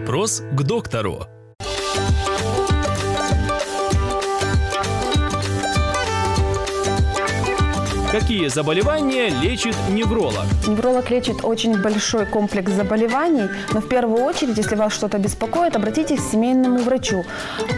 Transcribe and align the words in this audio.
Вопрос 0.00 0.42
к 0.52 0.62
доктору. 0.62 1.26
Какие 8.12 8.48
заболевания 8.48 9.28
лечит 9.28 9.76
невролог? 9.88 10.44
Невролог 10.66 11.10
лечит 11.10 11.44
очень 11.44 11.80
большой 11.80 12.26
комплекс 12.26 12.72
заболеваний, 12.72 13.48
но 13.72 13.80
в 13.80 13.88
первую 13.88 14.24
очередь, 14.24 14.58
если 14.58 14.74
вас 14.74 14.92
что-то 14.92 15.18
беспокоит, 15.18 15.76
обратитесь 15.76 16.18
к 16.18 16.32
семейному 16.32 16.78
врачу, 16.78 17.24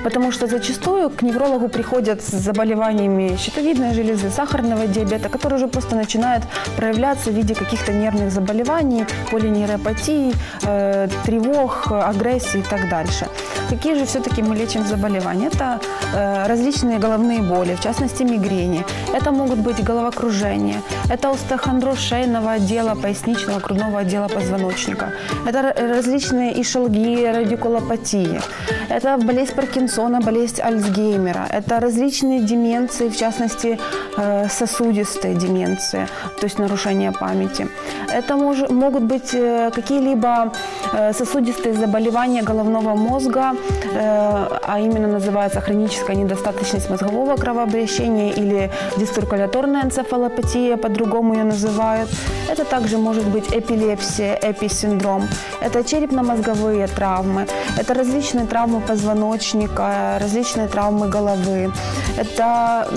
потому 0.03 0.33
что 0.33 0.47
зачастую 0.47 1.11
к 1.11 1.21
неврологу 1.21 1.69
приходят 1.69 2.23
с 2.23 2.31
заболеваниями 2.31 3.37
щитовидной 3.37 3.93
железы, 3.93 4.31
сахарного 4.31 4.87
диабета, 4.87 5.29
которые 5.29 5.59
уже 5.59 5.69
просто 5.69 5.97
начинают 5.97 6.45
проявляться 6.79 7.31
в 7.31 7.35
виде 7.35 7.55
каких-то 7.55 7.93
нервных 7.93 8.31
заболеваний, 8.31 9.05
полинейропатии, 9.31 10.33
э, 10.63 11.09
тревог, 11.27 11.89
агрессии 11.93 12.61
и 12.61 12.63
так 12.63 12.89
дальше. 12.89 13.27
Какие 13.69 13.95
же 13.99 14.07
все-таки 14.07 14.43
мы 14.43 14.57
лечим 14.57 14.87
заболевания? 14.87 15.49
Это 15.49 15.79
э, 16.15 16.47
различные 16.47 16.99
головные 16.99 17.43
боли, 17.43 17.75
в 17.75 17.83
частности 17.83 18.23
мигрени. 18.23 18.83
Это 19.13 19.31
могут 19.31 19.59
быть 19.59 19.83
головокружение, 20.23 20.83
это 21.09 21.31
остеохондроз 21.31 21.99
шейного 21.99 22.53
отдела, 22.53 22.95
поясничного, 22.95 23.61
грудного 23.61 24.01
отдела 24.01 24.29
позвоночника. 24.29 25.13
Это 25.47 25.75
различные 25.77 26.61
ишалгии, 26.61 27.27
радикулопатии. 27.27 28.41
Это 28.89 29.19
болезнь 29.19 29.55
Паркинсона, 29.55 30.21
болезнь 30.21 30.61
Альцгеймера. 30.61 31.47
Это 31.51 31.81
различные 31.81 32.41
деменции, 32.41 33.09
в 33.09 33.17
частности 33.17 33.79
э, 34.17 34.49
сосудистые 34.49 35.35
деменции, 35.35 36.07
то 36.41 36.47
есть 36.47 36.59
нарушение 36.59 37.13
памяти. 37.13 37.69
Это 38.09 38.37
мож, 38.37 38.69
могут 38.71 39.03
быть 39.03 39.35
э, 39.35 39.71
какие-либо 39.75 40.53
э, 40.93 41.13
сосудистые 41.13 41.75
заболевания 41.75 42.43
головного 42.43 42.95
мозга, 42.95 43.53
а 43.95 44.79
именно 44.79 45.09
называется 45.09 45.61
хроническая 45.61 46.17
недостаточность 46.17 46.91
мозгового 46.91 47.37
кровообращения 47.37 48.33
или 48.33 48.71
дисциркуляторная 48.97 49.83
энцефалопатия, 49.85 50.77
по-другому 50.93 51.35
ее 51.35 51.45
называют. 51.45 52.11
Это 52.51 52.65
также 52.65 52.99
может 52.99 53.25
быть 53.25 53.49
эпилепсия, 53.53 54.39
эписиндром. 54.43 55.23
Это 55.61 55.83
черепно-мозговые 55.85 56.87
травмы. 56.87 57.47
Это 57.79 57.95
различные 57.95 58.47
травмы 58.47 58.81
позвоночника, 58.81 60.19
различные 60.21 60.69
травмы 60.69 61.09
головы. 61.09 61.73
Это 62.19 62.89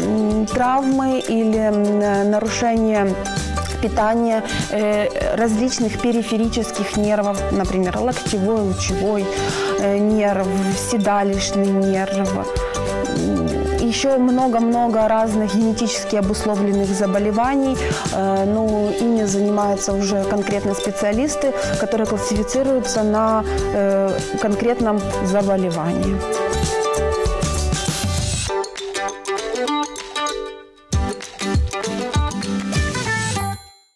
травмы 0.54 1.20
или 1.20 1.70
нарушения 2.30 3.08
питания 3.82 4.44
э, 4.72 5.36
различных 5.36 6.02
периферических 6.02 6.98
нервов, 6.98 7.40
например, 7.52 7.98
локтевой, 7.98 8.62
лучевой 8.62 9.26
э, 9.80 9.98
нерв, 9.98 10.48
седалищный 10.92 11.68
нерв, 11.68 12.30
еще 13.82 14.18
много-много 14.18 15.08
разных 15.08 15.56
генетически 15.56 16.16
обусловленных 16.16 16.90
заболеваний. 16.90 17.78
Э, 18.14 18.46
ну, 18.46 18.90
ими 18.90 19.26
занимаются 19.26 19.94
уже 19.94 20.24
конкретно 20.24 20.74
специалисты, 20.74 21.54
которые 21.80 22.08
классифицируются 22.08 23.04
на 23.04 23.44
конкретном 24.42 25.00
заболевании. 25.26 26.45